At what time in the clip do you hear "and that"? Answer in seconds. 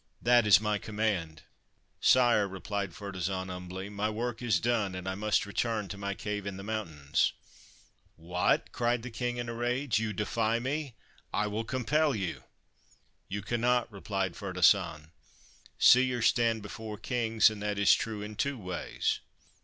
17.51-17.77